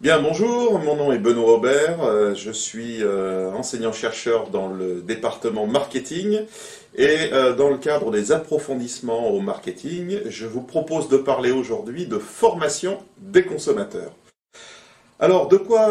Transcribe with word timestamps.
Bien, 0.00 0.18
bonjour, 0.18 0.78
mon 0.78 0.96
nom 0.96 1.12
est 1.12 1.18
Benoît 1.18 1.56
Aubert, 1.56 2.02
euh, 2.02 2.34
je 2.34 2.50
suis 2.50 3.02
euh, 3.02 3.50
enseignant-chercheur 3.52 4.48
dans 4.48 4.68
le 4.68 5.02
département 5.02 5.66
marketing 5.66 6.40
et 6.96 7.34
euh, 7.34 7.54
dans 7.54 7.68
le 7.68 7.76
cadre 7.76 8.10
des 8.10 8.32
approfondissements 8.32 9.28
au 9.28 9.42
marketing, 9.42 10.20
je 10.26 10.46
vous 10.46 10.62
propose 10.62 11.10
de 11.10 11.18
parler 11.18 11.50
aujourd'hui 11.50 12.06
de 12.06 12.16
formation 12.16 12.96
des 13.18 13.42
consommateurs. 13.42 14.12
Alors, 15.18 15.48
de 15.48 15.58
quoi 15.58 15.90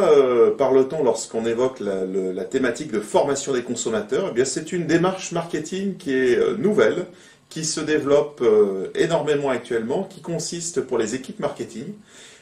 parle-t-on 0.58 1.04
lorsqu'on 1.04 1.46
évoque 1.46 1.80
la, 1.80 2.04
la, 2.04 2.46
thématique 2.46 2.92
de 2.92 3.00
formation 3.00 3.54
des 3.54 3.62
consommateurs? 3.62 4.30
Eh 4.32 4.34
bien, 4.34 4.44
c'est 4.44 4.72
une 4.72 4.88
démarche 4.88 5.34
marketing 5.34 5.98
qui 5.98 6.16
est 6.16 6.58
nouvelle, 6.58 7.06
qui 7.48 7.64
se 7.64 7.80
développe 7.80 8.44
énormément 8.96 9.52
actuellement, 9.52 10.02
qui 10.02 10.22
consiste 10.22 10.82
pour 10.82 10.98
les 10.98 11.14
équipes 11.14 11.40
marketing 11.40 11.94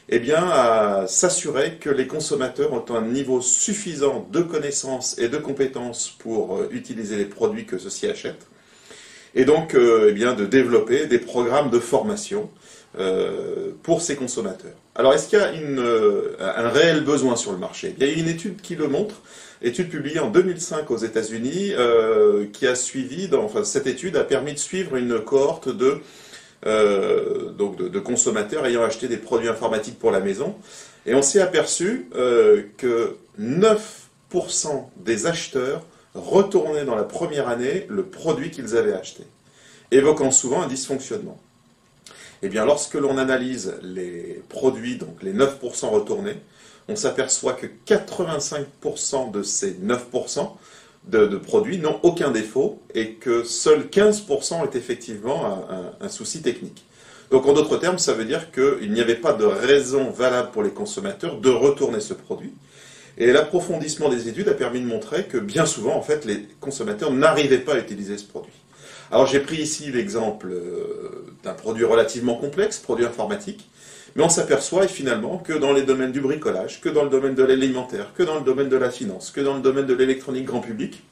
eh 0.08 0.18
bien, 0.18 0.48
à 0.48 1.06
s'assurer 1.06 1.74
que 1.78 1.90
les 1.90 2.06
consommateurs 2.06 2.72
ont 2.72 2.94
un 2.94 3.02
niveau 3.02 3.40
suffisant 3.40 4.26
de 4.32 4.40
connaissances 4.40 5.18
et 5.18 5.28
de 5.28 5.36
compétences 5.36 6.14
pour 6.18 6.56
euh, 6.56 6.68
utiliser 6.72 7.16
les 7.16 7.26
produits 7.26 7.66
que 7.66 7.78
ceux-ci 7.78 8.06
achètent, 8.06 8.46
et 9.34 9.44
donc 9.44 9.74
euh, 9.74 10.08
eh 10.08 10.12
bien, 10.12 10.32
de 10.32 10.46
développer 10.46 11.06
des 11.06 11.18
programmes 11.18 11.68
de 11.68 11.78
formation 11.78 12.50
euh, 12.98 13.72
pour 13.82 14.00
ces 14.00 14.16
consommateurs. 14.16 14.72
Alors, 14.94 15.12
est-ce 15.12 15.28
qu'il 15.28 15.38
y 15.38 15.42
a 15.42 15.52
un 16.56 16.68
réel 16.70 17.04
besoin 17.04 17.36
sur 17.36 17.52
le 17.52 17.58
marché? 17.58 17.94
Il 17.98 18.06
y 18.06 18.10
a 18.10 18.12
une 18.12 18.28
étude 18.28 18.62
qui 18.62 18.74
le 18.74 18.88
montre, 18.88 19.16
étude 19.62 19.90
publiée 19.90 20.18
en 20.18 20.30
2005 20.30 20.90
aux 20.90 20.96
États-Unis, 20.96 21.74
qui 22.52 22.66
a 22.66 22.74
suivi, 22.74 23.28
enfin, 23.32 23.62
cette 23.62 23.86
étude 23.86 24.16
a 24.16 24.24
permis 24.24 24.54
de 24.54 24.58
suivre 24.58 24.96
une 24.96 25.20
cohorte 25.20 25.68
de 25.68 26.00
euh, 26.66 27.50
donc 27.50 27.76
de, 27.76 27.98
consommateurs 28.00 28.66
ayant 28.66 28.82
acheté 28.82 29.08
des 29.08 29.16
produits 29.16 29.48
informatiques 29.48 29.98
pour 29.98 30.10
la 30.10 30.20
maison. 30.20 30.56
Et 31.06 31.14
on 31.14 31.22
s'est 31.22 31.40
aperçu 31.40 32.08
euh, 32.14 32.62
que 32.76 33.16
9% 33.40 33.78
des 34.96 35.26
acheteurs 35.26 35.84
retournaient 36.14 36.84
dans 36.84 36.96
la 36.96 37.04
première 37.04 37.48
année 37.48 37.86
le 37.88 38.04
produit 38.04 38.50
qu'ils 38.50 38.76
avaient 38.76 38.92
acheté, 38.92 39.24
évoquant 39.90 40.30
souvent 40.30 40.62
un 40.62 40.66
dysfonctionnement. 40.66 41.40
Eh 42.42 42.48
bien, 42.48 42.64
lorsque 42.64 42.94
l'on 42.94 43.18
analyse 43.18 43.74
les 43.82 44.42
produits, 44.48 44.96
donc 44.96 45.22
les 45.22 45.32
9% 45.32 45.88
retournés, 45.88 46.36
on 46.88 46.96
s'aperçoit 46.96 47.52
que 47.52 47.66
85% 47.86 49.30
de 49.30 49.42
ces 49.42 49.72
9% 49.74 50.50
de, 51.08 51.36
produits 51.36 51.78
n'ont 51.78 51.98
aucun 52.02 52.30
défaut 52.30 52.80
et 52.94 53.14
que 53.14 53.42
seuls 53.44 53.88
15% 53.90 54.64
est 54.64 54.76
effectivement 54.76 55.66
un, 56.00 56.08
souci 56.08 56.42
technique. 56.42 56.84
Donc 57.30 57.46
en 57.46 57.52
d'autres 57.52 57.76
termes, 57.76 57.98
ça 57.98 58.14
veut 58.14 58.24
dire 58.24 58.50
qu'il 58.52 58.92
n'y 58.92 59.00
avait 59.00 59.14
pas 59.14 59.32
de 59.32 59.44
raison 59.44 60.10
valable 60.10 60.50
pour 60.50 60.62
les 60.62 60.70
consommateurs 60.70 61.38
de 61.38 61.50
retourner 61.50 62.00
ce 62.00 62.14
produit. 62.14 62.52
Et 63.18 63.32
l'approfondissement 63.32 64.08
des 64.08 64.28
études 64.28 64.48
a 64.48 64.54
permis 64.54 64.80
de 64.80 64.86
montrer 64.86 65.24
que 65.24 65.38
bien 65.38 65.66
souvent, 65.66 65.96
en 65.96 66.02
fait, 66.02 66.24
les 66.24 66.46
consommateurs 66.60 67.12
n'arrivaient 67.12 67.58
pas 67.58 67.74
à 67.74 67.78
utiliser 67.78 68.16
ce 68.16 68.24
produit. 68.24 68.52
Alors 69.10 69.26
j'ai 69.26 69.40
pris 69.40 69.56
ici 69.56 69.90
l'exemple 69.90 70.48
euh, 70.50 71.24
d'un 71.42 71.54
produit 71.54 71.84
relativement 71.84 72.34
complexe, 72.34 72.78
produit 72.78 73.06
informatique, 73.06 73.68
mais 74.16 74.22
on 74.22 74.28
s'aperçoit 74.28 74.86
finalement 74.86 75.38
que 75.38 75.52
dans 75.52 75.72
les 75.72 75.82
domaines 75.82 76.12
du 76.12 76.20
bricolage, 76.20 76.80
que 76.80 76.88
dans 76.88 77.04
le 77.04 77.10
domaine 77.10 77.34
de 77.34 77.42
l'alimentaire, 77.42 78.12
que 78.14 78.22
dans 78.22 78.34
le 78.34 78.42
domaine 78.42 78.68
de 78.68 78.76
la 78.76 78.90
finance, 78.90 79.30
que 79.30 79.40
dans 79.40 79.54
le 79.54 79.60
domaine 79.60 79.86
de 79.86 79.94
l'électronique 79.94 80.44
grand 80.44 80.60
public, 80.60 81.02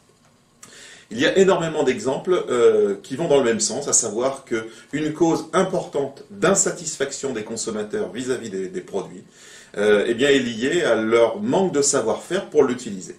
il 1.11 1.21
y 1.21 1.27
a 1.27 1.39
énormément 1.39 1.85
d'exemples 1.85 2.45
euh, 2.51 2.97
qui 3.03 3.17
vont 3.17 3.29
dans 3.29 3.39
le 3.39 3.45
même 3.45 3.61
sens, 3.61 3.87
à 3.87 3.93
savoir 3.93 4.45
qu'une 4.45 5.13
cause 5.13 5.47
importante 5.53 6.25
d'insatisfaction 6.31 7.33
des 7.33 7.45
consommateurs 7.45 8.13
vis-à-vis 8.13 8.51
des, 8.51 8.81
produits 8.81 9.23
euh, 9.77 10.05
eh 10.07 10.15
bien, 10.15 10.29
est 10.29 10.41
liée 10.41 10.83
à 10.83 10.97
leur 10.97 11.41
manque 11.41 11.73
de 11.73 11.81
savoir-faire 11.81 12.47
pour 12.47 12.65
l'utiliser. 12.65 13.17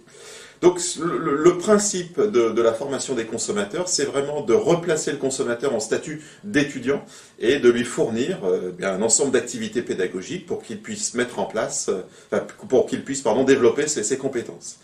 Donc 0.62 0.80
le, 1.00 1.58
principe 1.58 2.20
de, 2.20 2.62
la 2.62 2.74
formation 2.74 3.14
des 3.14 3.26
consommateurs, 3.26 3.88
c'est 3.88 4.06
vraiment 4.06 4.42
de 4.42 4.54
replacer 4.54 5.12
le 5.12 5.18
consommateur 5.18 5.73
en 5.76 5.80
statut 5.80 6.23
d'étudiant 6.44 7.04
et 7.40 7.60
de 7.60 7.70
lui 7.70 7.84
fournir 7.84 8.40
euh, 8.44 8.72
un 8.82 9.02
ensemble 9.02 9.32
d'activités 9.32 9.82
pédagogiques 9.82 10.46
pour 10.46 10.64
qu'il 10.64 10.82
puisse 10.82 11.14
mettre 11.14 11.40
en 11.40 11.46
place, 11.46 11.90
euh, 12.32 12.40
pour 12.70 12.88
qu'il 12.88 13.04
puisse 13.04 13.22
pardon, 13.22 13.44
développer 13.44 13.88
ses, 13.88 14.17
compétences. 14.17 14.80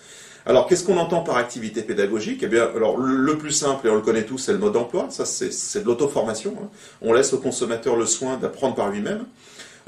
Alors, 0.45 0.67
qu'est-ce 0.67 0.83
qu'on 0.83 0.97
entend 0.97 1.21
par 1.21 1.37
activité 1.37 1.81
pédagogique? 1.81 2.41
Eh 2.43 2.47
bien, 2.47 2.69
alors 2.75 2.97
le 2.97 3.37
plus 3.37 3.51
simple, 3.51 3.87
et 3.87 3.89
on 3.89 3.95
le 3.95 4.01
connaît 4.01 4.25
tous, 4.25 4.37
c'est 4.37 4.51
le 4.51 4.59
mode 4.59 4.73
d'emploi. 4.73 5.07
Ça, 5.09 5.25
c'est 5.25 5.79
de 5.79 5.85
l'auto-formation. 5.85 6.53
Hein. 6.61 6.67
On 7.01 7.13
laisse 7.13 7.33
au 7.33 7.37
consommateur 7.37 7.95
le 7.95 8.05
soin 8.05 8.37
d'apprendre 8.37 8.75
par 8.75 8.89
lui-même. 8.89 9.25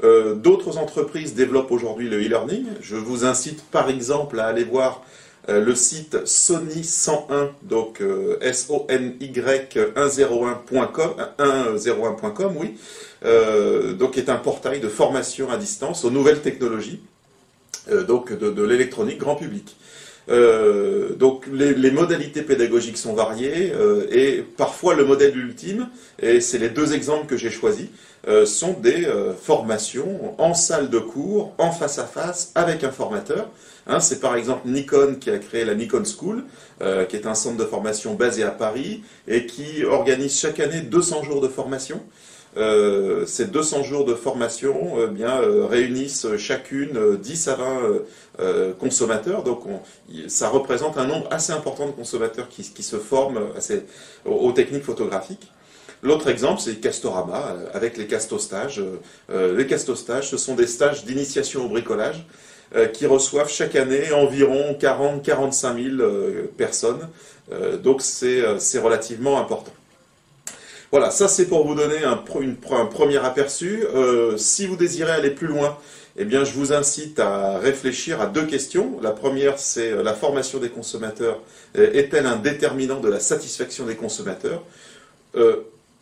Euh, 0.04 0.34
d'autres 0.34 0.78
entreprises 0.78 1.34
développent 1.34 1.70
aujourd'hui 1.70 2.08
le 2.08 2.18
e-learning. 2.18 2.66
Je 2.80 2.96
vous 2.96 3.24
incite 3.24 3.62
par 3.70 3.88
exemple 3.88 4.40
à 4.40 4.46
aller 4.46 4.64
voir 4.64 5.02
le 5.48 5.74
site 5.74 6.16
Sony101, 6.24 7.50
donc 7.62 8.00
euh, 8.00 8.38
S-O-N-Y101.com, 8.40 11.10
101.com, 11.76 12.54
oui, 12.56 12.74
euh, 13.24 13.92
donc 13.92 14.18
est 14.18 14.28
un 14.28 14.34
portail 14.36 14.80
de 14.80 14.88
formation 14.88 15.48
à 15.50 15.56
distance 15.56 16.04
aux 16.04 16.10
nouvelles 16.10 16.40
technologies, 16.40 17.00
de, 17.88 18.62
l'électronique 18.64 19.18
grand 19.18 19.36
public. 19.36 19.76
donc 20.28 21.46
les, 21.52 21.90
modalités 21.92 22.42
pédagogiques 22.42 22.98
sont 22.98 23.14
variées 23.14 23.72
et 24.10 24.42
parfois 24.56 24.96
le 24.96 25.04
modèle 25.04 25.38
ultime, 25.38 25.88
et 26.20 26.40
c'est 26.40 26.58
les 26.58 26.70
deux 26.70 26.94
exemples 26.94 27.26
que 27.26 27.36
j'ai 27.36 27.50
choisis, 27.50 27.86
sont 28.44 28.72
des 28.72 29.06
formations 29.40 30.34
en 30.38 30.54
salle 30.54 30.90
de 30.90 30.98
cours, 30.98 31.54
en 31.58 31.70
face 31.70 32.00
à 32.00 32.06
face, 32.06 32.50
avec 32.56 32.82
un 32.82 32.90
formateur. 32.90 33.48
Hein, 33.88 34.00
c'est 34.00 34.20
par 34.20 34.34
exemple 34.34 34.66
Nikon 34.66 35.16
qui 35.20 35.30
a 35.30 35.38
créé 35.38 35.64
la 35.64 35.74
Nikon 35.74 36.02
School, 36.04 36.44
euh, 36.82 37.04
qui 37.04 37.16
est 37.16 37.26
un 37.26 37.34
centre 37.34 37.56
de 37.56 37.64
formation 37.64 38.14
basé 38.14 38.42
à 38.42 38.50
Paris 38.50 39.02
et 39.28 39.46
qui 39.46 39.84
organise 39.84 40.38
chaque 40.38 40.58
année 40.58 40.80
200 40.80 41.22
jours 41.22 41.40
de 41.40 41.48
formation. 41.48 42.00
Euh, 42.56 43.26
ces 43.26 43.44
200 43.44 43.82
jours 43.82 44.04
de 44.04 44.14
formation 44.14 44.98
euh, 44.98 45.06
bien, 45.08 45.40
réunissent 45.68 46.36
chacune 46.36 47.16
10 47.16 47.48
à 47.48 47.54
20 47.54 48.74
consommateurs. 48.78 49.44
Donc 49.44 49.62
ça 50.26 50.48
représente 50.48 50.98
un 50.98 51.06
nombre 51.06 51.28
assez 51.30 51.52
important 51.52 51.86
de 51.86 51.92
consommateurs 51.92 52.48
qui, 52.48 52.82
se 52.82 52.96
forment 52.96 53.40
aux, 54.24 54.52
techniques 54.52 54.84
photographiques. 54.84 55.52
L'autre 56.02 56.28
exemple, 56.28 56.60
c'est 56.60 56.74
Castorama, 56.76 57.54
avec 57.72 57.96
les 57.96 58.06
castostages. 58.06 58.82
les 59.30 59.66
castostages, 59.66 60.28
ce 60.30 60.36
sont 60.36 60.54
des 60.54 60.66
stages 60.66 61.04
d'initiation 61.04 61.64
au 61.64 61.68
bricolage 61.68 62.26
qui 62.92 63.06
reçoivent 63.06 63.50
chaque 63.50 63.76
année 63.76 64.12
environ 64.12 64.76
40-45 64.80 65.96
000 65.96 66.00
euh, 66.00 66.52
personnes. 66.56 67.08
Euh, 67.52 67.76
donc 67.76 68.02
c'est 68.02 68.42
relativement 68.78 69.40
important. 69.40 69.72
Voilà, 70.90 71.10
ça 71.10 71.28
c'est 71.28 71.46
pour 71.46 71.66
vous 71.66 71.74
donner 71.74 72.04
un, 72.04 72.16
premier 72.16 73.18
aperçu. 73.18 73.84
si 74.36 74.66
vous 74.66 74.76
désirez 74.76 75.12
aller 75.12 75.30
plus 75.30 75.48
loin, 75.48 75.76
eh 76.16 76.28
je 76.30 76.52
vous 76.52 76.72
incite 76.72 77.18
à 77.18 77.58
réfléchir 77.58 78.20
à 78.20 78.26
deux 78.26 78.46
questions. 78.46 78.98
La 79.02 79.10
première, 79.10 79.58
c'est 79.58 79.90
la 80.02 80.14
formation 80.14 80.58
des 80.58 80.70
consommateurs 80.70 81.40
est-elle 81.74 82.24
un 82.24 82.36
déterminant 82.36 83.00
de 83.00 83.08
la 83.08 83.20
satisfaction 83.20 83.84
des 83.84 83.96
consommateurs? 83.96 84.62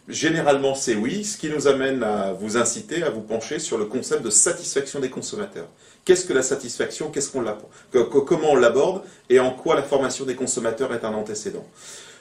Généralement, 0.09 0.75
c'est 0.75 0.95
oui, 0.95 1.25
ce 1.25 1.39
qui 1.39 1.49
nous 1.49 1.67
amène 1.67 2.03
à 2.03 2.35
vous 2.35 2.59
inciter 2.59 3.03
à 3.03 3.09
vous 3.09 3.23
pencher 3.23 3.59
sur 3.59 3.79
le 3.79 3.87
concept 3.87 4.23
de 4.23 4.29
satisfaction 4.29 5.01
des 5.01 5.09
consommateurs. 5.09 5.69
Qu'est-ce 6.05 6.27
que 6.27 6.33
la 6.33 6.43
satisfaction 6.43 7.11
Qu'est-ce 7.11 7.31
qu'on 7.31 7.45
Comment 7.93 8.53
on 8.53 8.57
l'aborde 8.57 9.03
Et 9.31 9.41
en 9.41 9.51
quoi 9.53 9.75
la 9.75 9.83
formation 9.83 10.25
des 10.25 10.35
consommateurs 10.35 10.93
est 10.93 11.05
un 11.05 11.15
antécédent? 11.15 11.67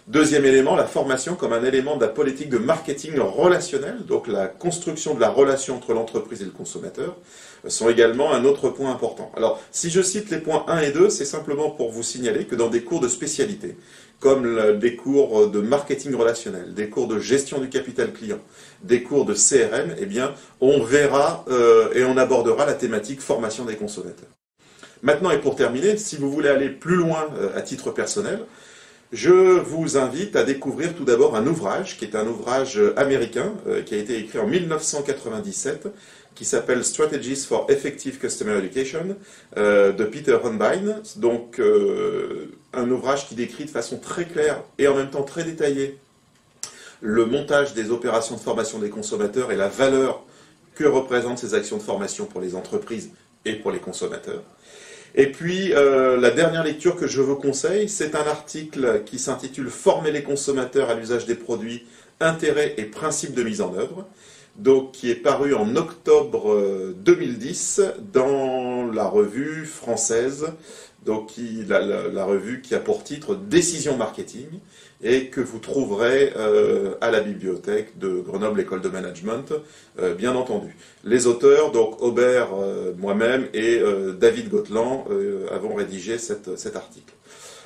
Deuxième 0.08 0.44
élément, 0.44 0.76
la 0.76 0.86
formation 0.86 1.36
comme 1.36 1.54
un 1.54 1.64
élément 1.64 1.96
de 1.96 2.02
la 2.02 2.10
politique 2.10 2.50
de 2.50 2.58
marketing 2.58 3.18
relationnel, 3.20 4.00
donc 4.06 4.28
la 4.28 4.48
construction 4.48 5.14
de 5.14 5.22
la 5.22 5.30
relation 5.30 5.78
entre 5.78 5.94
l'entreprise 5.94 6.42
et 6.42 6.46
le 6.46 6.52
consommateur, 6.52 7.16
sont 7.68 7.88
également 7.88 8.34
un 8.34 8.44
autre 8.44 8.68
point 8.68 8.92
important. 8.92 9.32
Alors, 9.38 9.62
si 9.72 9.90
je 9.90 10.02
cite 10.02 10.30
les 10.30 10.40
points 10.40 10.66
1 10.68 10.82
et 10.82 10.92
2, 10.92 11.10
c'est 11.10 11.24
simplement 11.24 11.70
pour 11.70 11.90
vous 11.90 12.04
signaler 12.04 12.44
que 12.44 12.56
dans 12.56 12.68
des 12.68 12.84
cours 12.84 13.00
de 13.00 13.08
spécialité, 13.08 13.78
comme 14.20 14.78
des 14.78 14.98
cours 14.98 15.48
de 15.50 15.62
marketing 15.62 16.16
relationnel, 16.16 16.74
des 16.74 16.90
cours 16.90 17.08
de 17.08 17.20
gestion 17.20 17.60
du 17.60 17.70
capital 17.70 18.12
client, 18.12 18.40
des 18.84 19.04
cours 19.04 19.24
de 19.24 19.34
CRM, 19.34 19.96
eh 19.98 20.06
bien, 20.06 20.34
on 20.60 20.84
verra 20.84 21.46
euh, 21.50 21.94
et 21.94 22.04
on 22.04 22.18
abordera 22.18 22.66
la 22.66 22.74
thématique 22.74 23.22
formation 23.22 23.64
des 23.64 23.78
consommateurs. 23.78 24.30
Maintenant, 25.02 25.32
et 25.32 25.40
pour 25.40 25.56
terminer, 25.56 25.96
si 25.98 26.18
vous 26.18 26.30
voulez 26.30 26.50
aller 26.50 26.70
plus 26.70 26.96
loin 26.96 27.28
euh, 27.38 27.58
à 27.58 27.62
titre 27.62 27.92
personnel, 27.92 28.40
je 29.14 29.32
vous 29.32 29.96
invite 29.96 30.36
à 30.36 30.44
découvrir 30.44 30.96
tout 30.96 31.06
d'abord 31.06 31.36
un 31.36 31.46
ouvrage 31.46 31.98
qui 31.98 32.06
est 32.06 32.16
un 32.16 32.26
ouvrage 32.26 32.82
américain 32.98 33.54
euh, 33.68 33.84
qui 33.84 33.94
a 33.94 33.98
été 34.00 34.18
écrit 34.18 34.40
en 34.40 34.48
1997 34.48 35.88
qui 36.34 36.46
s'appelle 36.46 36.84
Strategies 36.84 37.36
for 37.36 37.68
Effective 37.70 38.18
Customer 38.18 38.58
Education 38.58 39.16
euh, 39.56 39.92
de 39.92 40.04
Peter 40.04 40.34
Hornbein. 40.34 41.02
Donc 41.18 41.60
euh, 41.60 42.48
un 42.74 42.90
ouvrage 42.90 43.28
qui 43.28 43.36
décrit 43.36 43.66
de 43.66 43.70
façon 43.70 44.00
très 44.00 44.26
claire 44.26 44.64
et 44.80 44.88
en 44.88 44.96
même 44.96 45.12
temps 45.12 45.22
très 45.22 45.44
détaillée 45.44 46.00
le 47.02 47.28
montage 47.28 47.76
des 47.76 47.92
opérations 47.92 48.36
de 48.36 48.42
formation 48.42 48.80
des 48.80 48.90
consommateurs 48.90 49.52
et 49.52 49.56
la 49.56 49.68
valeur 49.68 50.24
que 50.74 50.86
représentent 50.86 51.38
ces 51.38 51.54
actions 51.54 51.78
de 51.78 51.84
formation 51.84 52.26
pour 52.26 52.42
les 52.42 52.56
entreprises 52.56 53.12
et 53.46 53.54
pour 53.54 53.72
les 53.72 53.80
consommateurs. 53.80 54.42
Et 55.16 55.28
puis, 55.28 55.74
euh, 55.74 56.18
la 56.18 56.32
dernière 56.32 56.64
lecture 56.64 56.96
que 56.96 57.08
je 57.08 57.22
vous 57.22 57.36
conseille, 57.36 57.88
c'est 57.88 58.16
un 58.16 58.26
article 58.26 59.04
qui 59.06 59.20
s'intitule 59.20 59.70
Former 59.70 60.12
les 60.12 60.24
consommateurs 60.24 60.90
à 60.90 60.96
l'usage 60.96 61.26
des 61.26 61.36
produits, 61.36 61.86
intérêts 62.20 62.74
et 62.78 62.86
principes 62.86 63.36
de 63.36 63.44
mise 63.44 63.62
en 63.62 63.76
œuvre, 63.76 64.08
donc 64.56 64.92
qui 64.92 65.12
est 65.12 65.16
paru 65.16 65.54
en 65.54 65.76
octobre 65.76 66.94
2010 66.98 67.80
euh, 67.80 67.92
dans 68.12 68.92
la 68.92 69.06
revue 69.06 69.66
française, 69.66 70.48
donc 71.06 71.32
la, 71.68 72.26
revue 72.26 72.62
qui 72.62 72.74
a 72.76 72.80
pour 72.80 73.04
titre 73.04 73.36
Décision 73.36 73.98
marketing 73.98 74.48
et 75.04 75.28
que 75.28 75.42
vous 75.42 75.60
trouverez 75.60 76.34
euh, 76.38 76.96
à 77.02 77.12
la 77.12 77.20
bibliothèque 77.20 77.98
de 78.00 78.10
Grenoble 78.22 78.62
École 78.62 78.82
de 78.82 78.90
Management, 78.90 79.54
euh, 80.00 80.14
bien 80.14 80.36
entendu. 80.36 80.76
Les 81.04 81.28
auteurs, 81.28 81.72
donc 81.72 82.02
Aubert, 82.02 82.50
moi-même 82.98 83.48
et 83.54 83.82
David 84.20 84.50
Gotteland, 84.50 85.06
avons 85.52 85.76
rédigé 85.76 86.18
cet 86.18 86.76
article. 86.76 87.14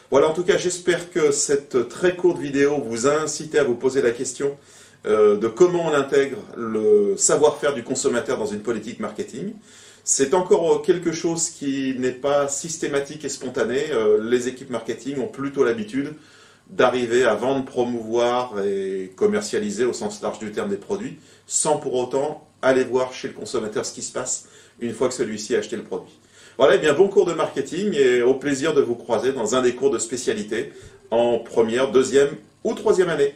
Voilà, 0.09 0.29
en 0.29 0.33
tout 0.33 0.43
cas, 0.43 0.57
j'espère 0.57 1.11
que 1.11 1.31
cette 1.31 1.89
très 1.89 2.15
courte 2.15 2.39
vidéo 2.39 2.81
vous 2.81 3.07
a 3.07 3.21
incité 3.21 3.59
à 3.59 3.63
vous 3.63 3.75
poser 3.75 4.01
la 4.01 4.11
question 4.11 4.57
euh, 5.05 5.37
de 5.37 5.47
comment 5.47 5.87
on 5.87 5.93
intègre 5.93 6.37
le 6.57 7.15
savoir-faire 7.17 7.73
du 7.73 7.83
consommateur 7.83 8.37
dans 8.37 8.45
une 8.45 8.61
politique 8.61 8.99
marketing. 8.99 9.53
C'est 10.03 10.33
encore 10.33 10.81
quelque 10.81 11.11
chose 11.11 11.49
qui 11.49 11.95
n'est 11.99 12.11
pas 12.11 12.47
systématique 12.47 13.23
et 13.23 13.29
spontané. 13.29 13.91
Euh, 13.91 14.17
les 14.21 14.47
équipes 14.47 14.69
marketing 14.69 15.19
ont 15.19 15.27
plutôt 15.27 15.63
l'habitude 15.63 16.13
d'arriver 16.69 17.23
à 17.23 17.35
vendre, 17.35 17.65
promouvoir 17.65 18.53
et 18.65 19.11
commercialiser 19.15 19.85
au 19.85 19.93
sens 19.93 20.21
large 20.21 20.39
du 20.39 20.51
terme 20.51 20.69
des 20.69 20.77
produits, 20.77 21.19
sans 21.45 21.77
pour 21.77 21.93
autant 21.95 22.47
aller 22.61 22.83
voir 22.83 23.13
chez 23.13 23.29
le 23.29 23.33
consommateur 23.33 23.85
ce 23.85 23.93
qui 23.93 24.01
se 24.01 24.11
passe 24.11 24.47
une 24.79 24.93
fois 24.93 25.07
que 25.07 25.13
celui-ci 25.13 25.55
a 25.55 25.59
acheté 25.59 25.75
le 25.75 25.83
produit. 25.83 26.19
Voilà, 26.57 26.75
eh 26.75 26.79
bien 26.79 26.93
bon 26.93 27.07
cours 27.07 27.25
de 27.25 27.33
marketing 27.33 27.93
et 27.93 28.21
au 28.21 28.33
plaisir 28.33 28.73
de 28.73 28.81
vous 28.81 28.95
croiser 28.95 29.31
dans 29.31 29.55
un 29.55 29.61
des 29.61 29.75
cours 29.75 29.91
de 29.91 29.99
spécialité 29.99 30.73
en 31.11 31.39
première, 31.39 31.91
deuxième 31.91 32.29
ou 32.63 32.73
troisième 32.73 33.09
année. 33.09 33.35